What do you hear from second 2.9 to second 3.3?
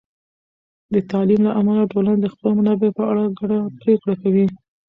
په اړه